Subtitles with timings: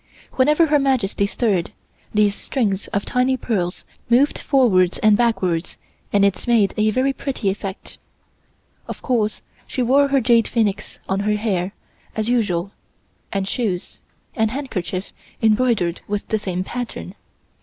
[0.31, 1.73] Whenever Her Majesty stirred,
[2.11, 5.77] these strings of tiny pearls moved forwards and backwards
[6.11, 7.99] and it made a very pretty effect.
[8.87, 11.73] Of course, she wore her jade phoenix on her hair
[12.15, 12.71] as usual
[13.31, 13.99] and shoes
[14.35, 17.13] and handkerchief embroidered with the same pattern.